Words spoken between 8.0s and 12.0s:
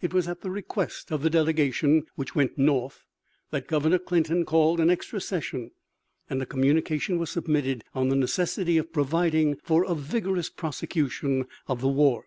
the necessity of providing for a vigorous prosecution of the